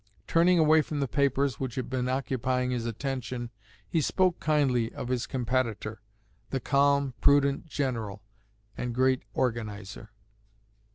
Turning 0.25 0.57
away 0.57 0.81
from 0.81 0.99
the 0.99 1.07
papers 1.07 1.59
which 1.59 1.75
had 1.75 1.87
been 1.87 2.09
occupying 2.09 2.71
his 2.71 2.87
attention, 2.87 3.51
he 3.87 4.01
spoke 4.01 4.39
kindly 4.39 4.91
of 4.95 5.09
his 5.09 5.27
competitor, 5.27 6.01
the 6.49 6.59
calm, 6.59 7.13
prudent 7.21 7.67
General, 7.67 8.23
and 8.75 8.95
great 8.95 9.21
organizer." 9.35 10.09